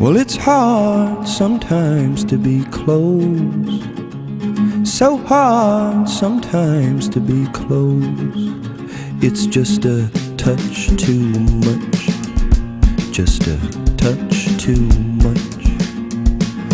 Well, 0.00 0.16
it's 0.16 0.34
hard 0.34 1.28
sometimes 1.28 2.24
to 2.24 2.38
be 2.38 2.64
close. 2.70 3.84
So 4.82 5.18
hard 5.18 6.08
sometimes 6.08 7.06
to 7.10 7.20
be 7.20 7.46
close. 7.52 8.02
It's 9.20 9.44
just 9.44 9.84
a 9.84 10.08
touch 10.38 10.88
too 10.96 11.28
much. 11.66 12.06
Just 13.12 13.46
a 13.46 13.58
touch 13.98 14.56
too 14.56 14.88
much. 15.20 15.68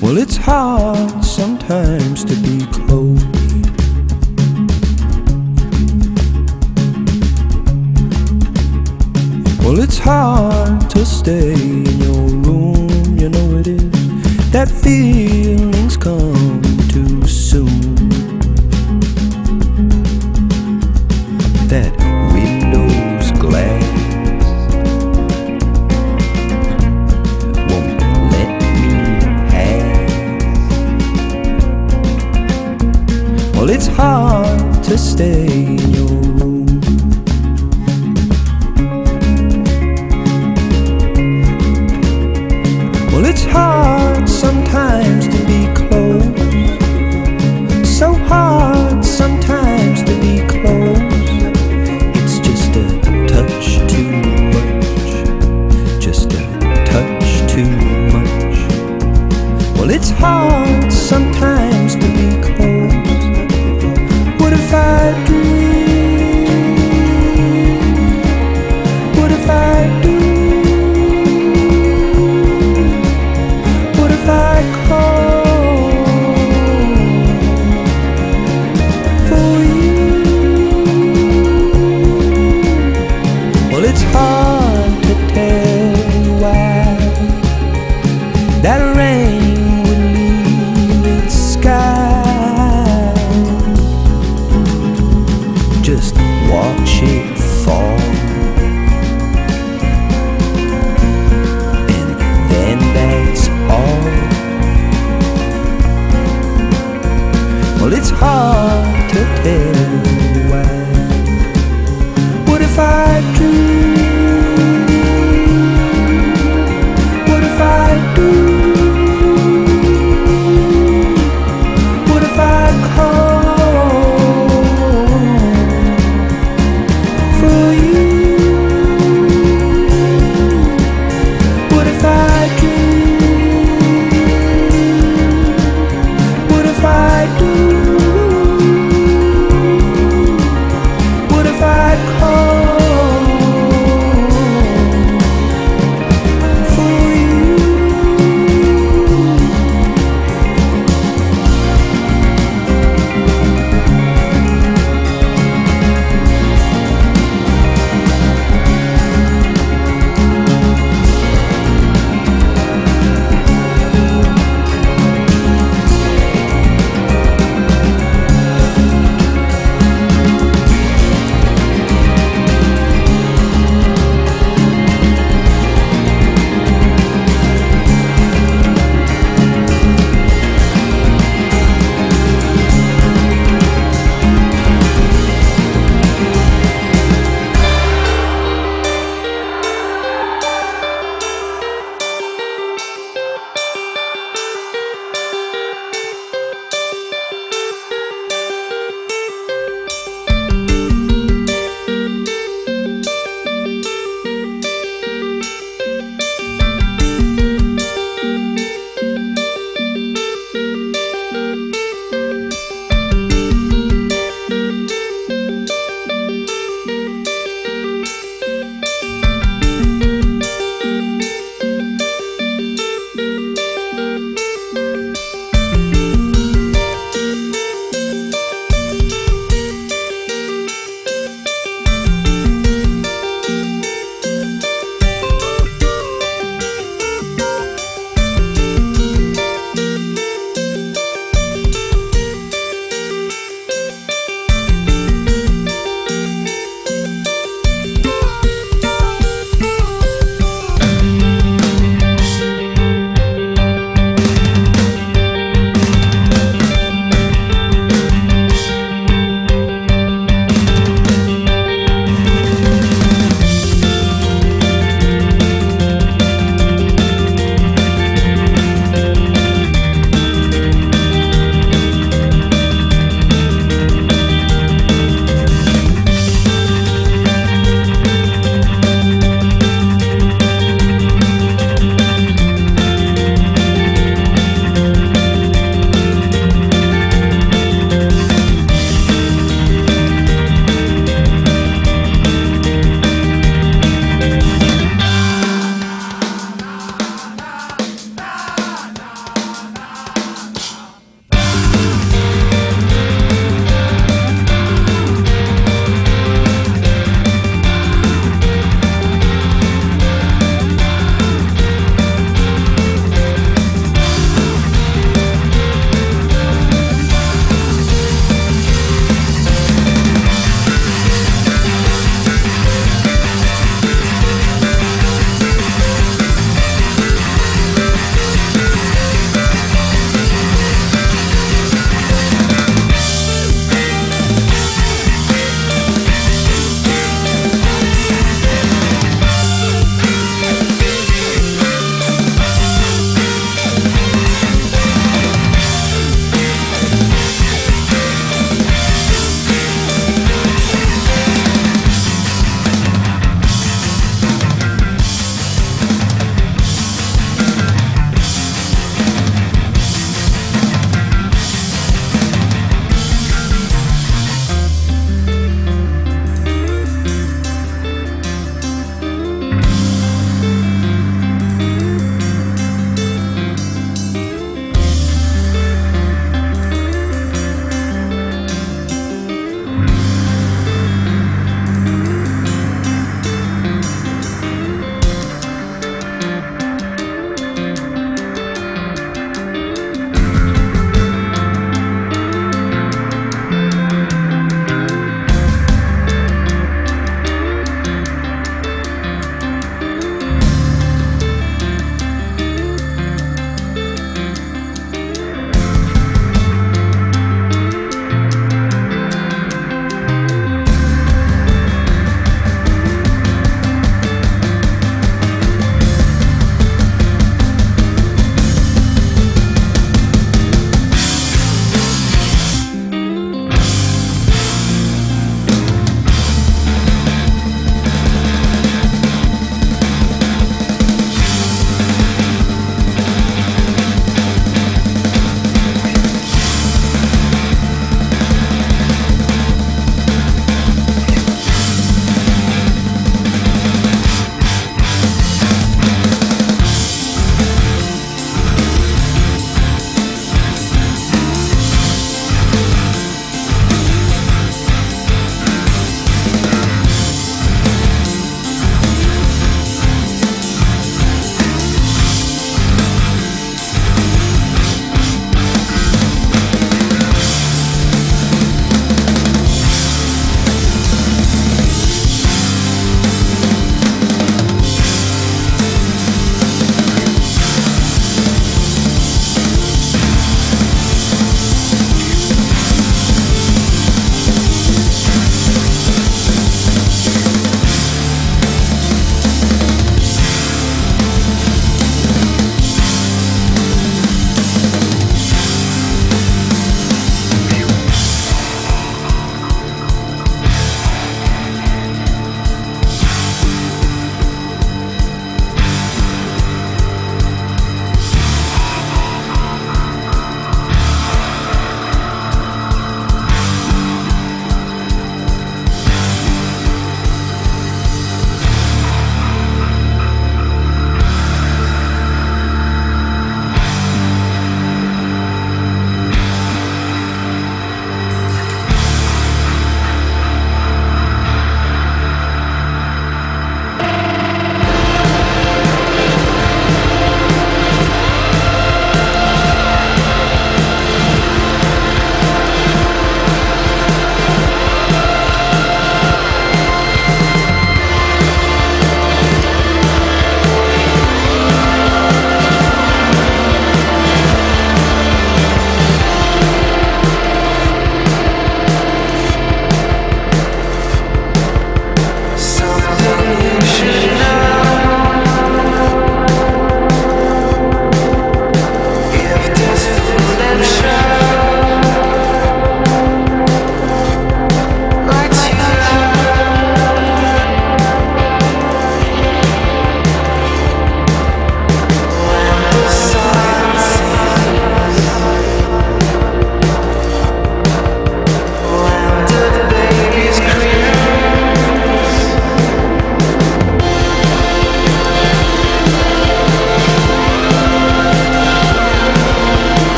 Well, 0.00 0.16
it's 0.16 0.36
hard 0.36 1.24
sometimes 1.24 2.24
to 2.24 2.36
be 2.36 2.64
close. 2.70 3.24
Well, 9.64 9.80
it's 9.80 9.98
hard 9.98 10.88
to 10.90 11.04
stay 11.04 11.52
in 11.52 12.00
your 12.00 12.14
room, 12.14 12.47
you 13.18 13.28
know 13.28 13.58
it 13.58 13.66
is. 13.66 14.50
That 14.52 14.68
feelings 14.68 15.96
come 15.96 16.67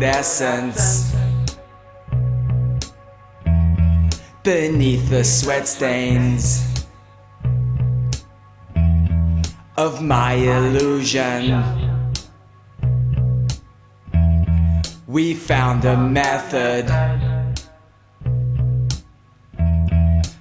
essence. 0.00 1.12
Beneath 4.44 5.10
the 5.10 5.24
sweat 5.24 5.68
stains 5.68 6.84
of 9.76 10.02
my 10.02 10.34
illusion, 10.34 11.62
we 15.06 15.34
found 15.34 15.84
a 15.84 15.96
method 15.96 16.86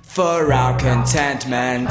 for 0.03 0.53
our 0.53 0.77
contentment. 0.77 1.89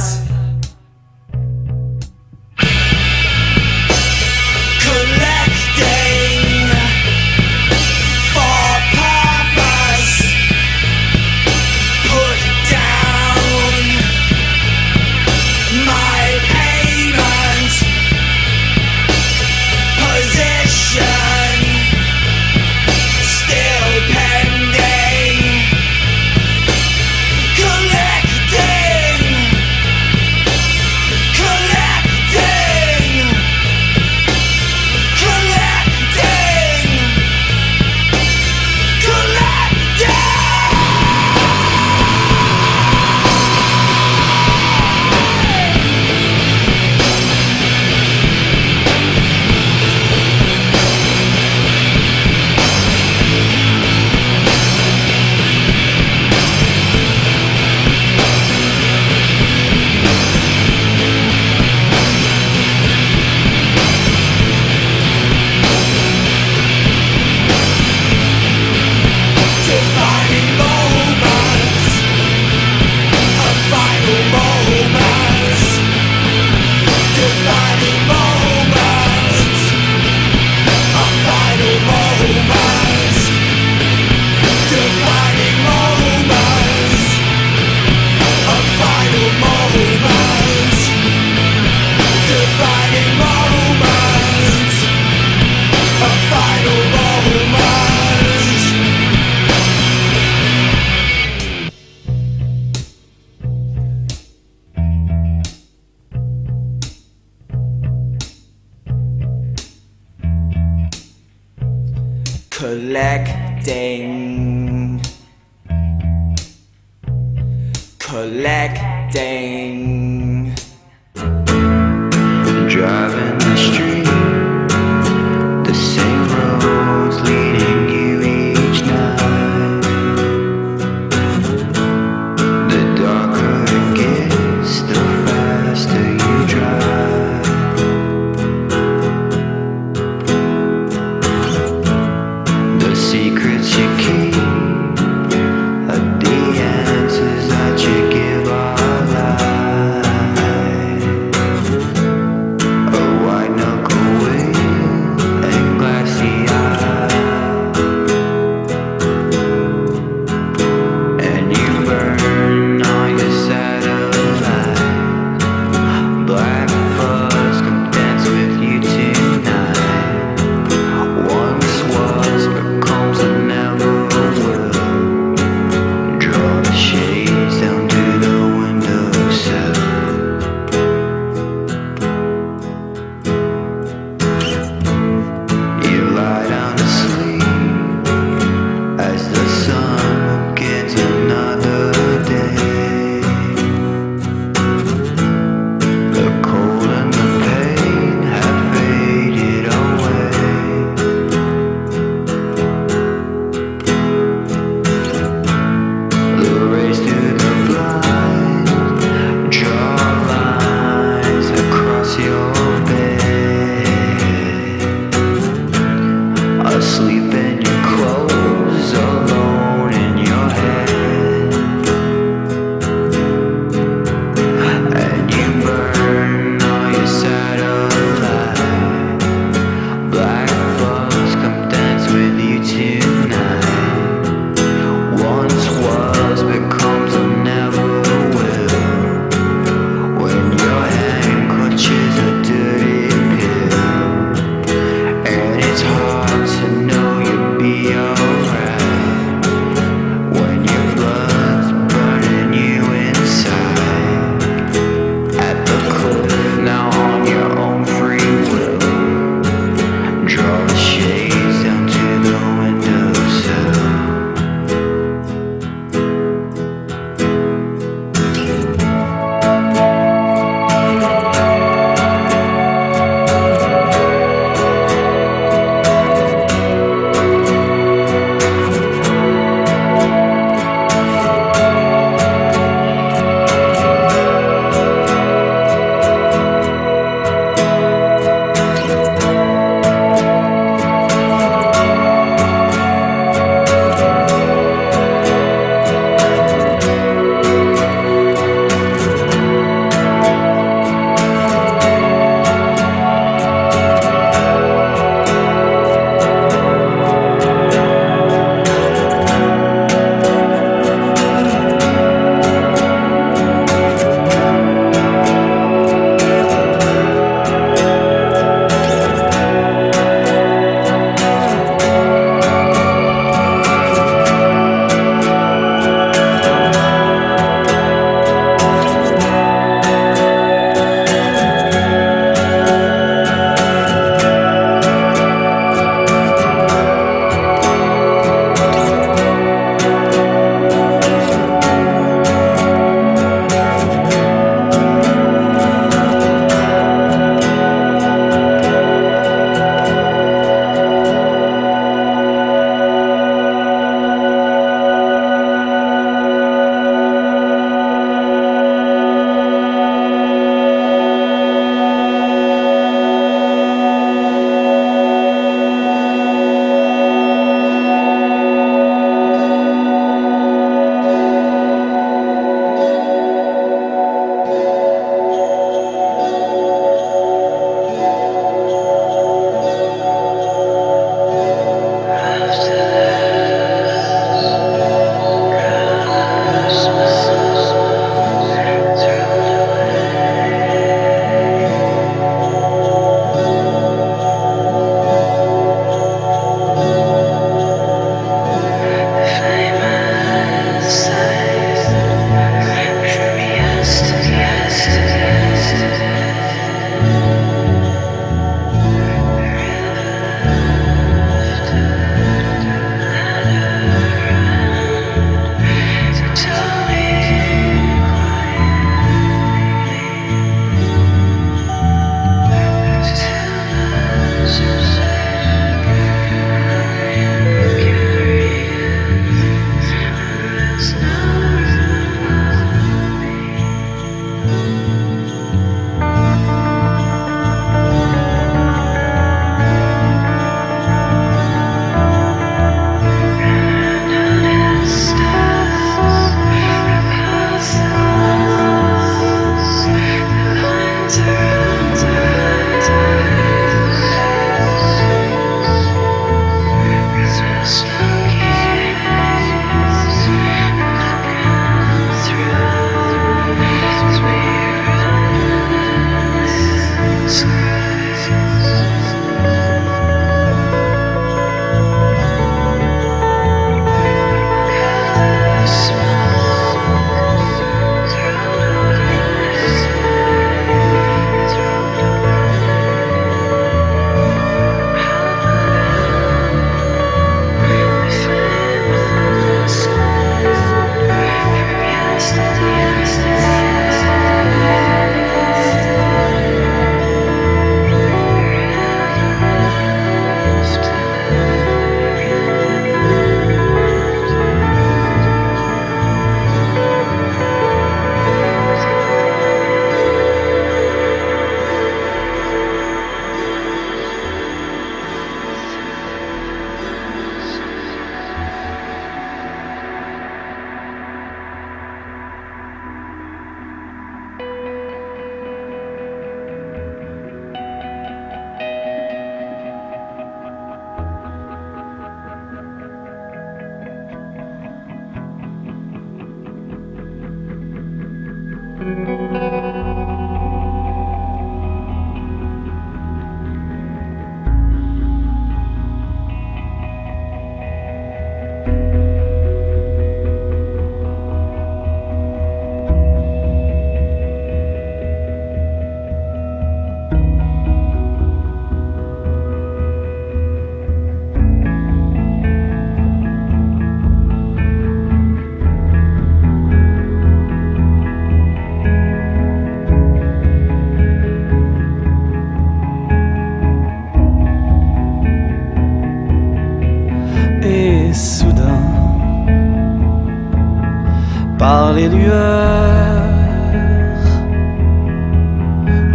Par 581.71 581.93
les 581.93 582.09
lueurs. 582.09 583.29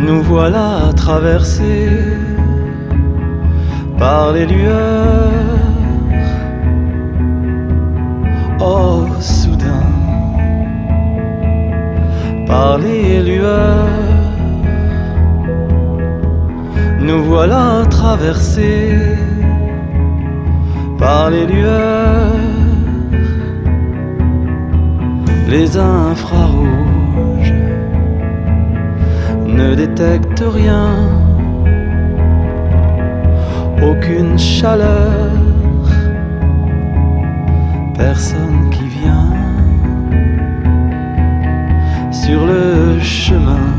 Nous 0.05 0.21
voilà 0.31 0.67
traversés 1.03 1.91
par 3.97 4.33
les 4.35 4.45
lueurs. 4.53 5.61
Oh, 8.59 9.05
soudain, 9.21 9.87
par 12.51 12.77
les 12.85 13.23
lueurs, 13.29 14.09
nous 17.07 17.21
voilà 17.31 17.65
traversés 17.99 18.89
par 21.03 21.29
les 21.33 21.45
lueurs 21.53 22.44
les 25.57 25.77
infrarouges 25.77 27.53
ne 29.45 29.73
détectent 29.73 30.49
rien, 30.61 30.89
aucune 33.89 34.37
chaleur, 34.37 35.31
personne 37.97 38.69
qui 38.73 38.85
vient 38.99 39.31
sur 42.11 42.45
le 42.45 42.99
chemin 42.99 43.69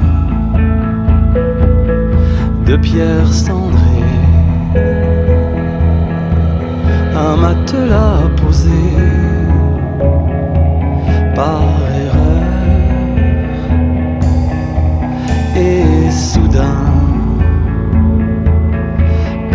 de 2.64 2.76
pierre 2.76 3.30
cendrée, 3.30 4.14
un 7.14 7.36
matelas 7.36 8.22
posé 8.40 8.86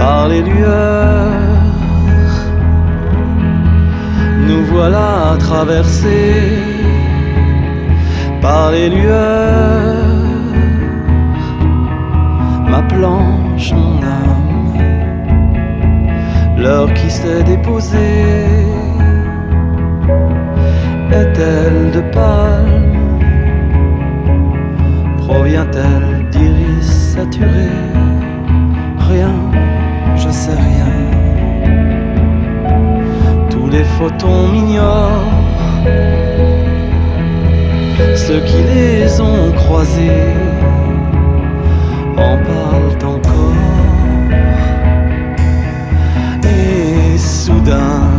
par 0.02 0.28
les 0.30 0.42
lueurs, 0.42 1.64
nous 4.48 4.64
voilà 4.74 5.10
traversés 5.48 6.60
par 8.42 8.72
les 8.76 8.90
lueurs. 8.96 10.10
Ma 12.72 12.82
planche, 12.94 13.70
mon 13.82 13.98
âme, 14.22 14.74
l'heure 16.62 16.92
qui 16.98 17.10
s'est 17.20 17.44
déposée 17.54 18.46
est-elle 21.22 21.82
de 21.98 22.02
palme? 22.18 22.98
Provient-elle 25.24 26.12
d'iris 26.32 26.92
saturés 27.16 28.11
photons 33.84 34.48
m'ignorent. 34.48 35.26
Ceux 38.16 38.40
qui 38.42 38.62
les 38.74 39.20
ont 39.22 39.52
croisés 39.52 40.36
en 42.18 42.38
parlent 42.38 43.06
encore. 43.16 43.62
Et 46.44 47.18
soudain, 47.18 48.10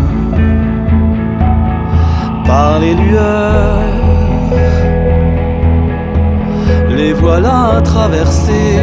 par 2.45 2.79
les 2.81 2.95
lueurs. 2.95 3.79
Les 6.97 7.13
voilà 7.13 7.81
traversés 7.83 8.81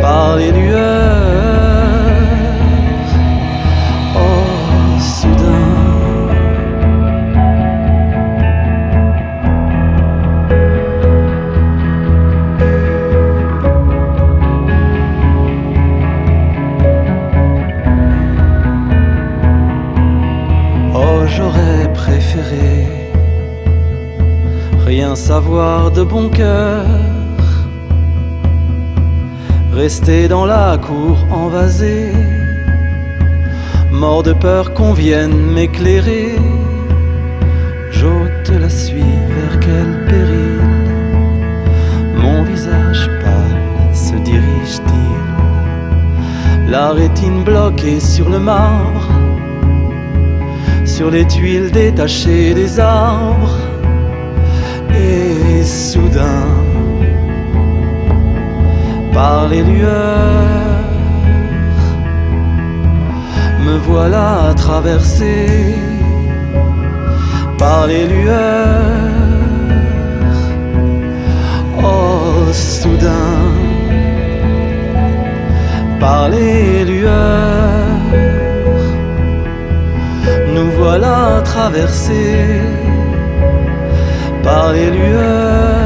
par 0.00 0.36
les 0.36 0.52
lueurs. 0.52 1.33
Savoir 25.14 25.90
de 25.90 26.02
bon 26.02 26.28
cœur. 26.28 26.84
Rester 29.72 30.28
dans 30.28 30.46
la 30.46 30.78
cour 30.78 31.16
envasée, 31.30 32.12
mort 33.90 34.22
de 34.22 34.32
peur 34.32 34.72
qu'on 34.74 34.92
vienne 34.92 35.36
m'éclairer. 35.36 36.36
J'ôte 37.90 38.50
la 38.60 38.68
suie 38.68 39.00
vers 39.00 39.60
quel 39.60 40.06
péril? 40.08 40.60
Mon 42.16 42.42
visage 42.44 43.10
pâle 43.22 43.94
se 43.94 44.14
dirige-t-il? 44.16 45.20
La 46.70 46.90
rétine 46.90 47.44
bloquée 47.44 48.00
sur 48.00 48.28
le 48.30 48.38
marbre 48.38 49.08
sur 50.84 51.10
les 51.10 51.26
tuiles 51.26 51.72
détachées 51.72 52.54
des 52.54 52.78
arbres. 52.78 53.63
Par 59.12 59.48
les 59.48 59.62
lueurs, 59.62 59.90
me 63.64 63.76
voilà 63.78 64.54
traversé 64.56 65.46
par 67.58 67.86
les 67.86 68.06
lueurs. 68.06 68.94
Oh, 71.82 72.52
soudain, 72.52 73.40
par 76.00 76.28
les 76.28 76.84
lueurs 76.84 77.74
nous 80.54 80.70
voilà 80.78 81.42
traversés 81.44 82.60
par 84.42 84.72
les 84.72 84.90
lueurs. 84.90 85.83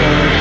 show. 0.00 0.39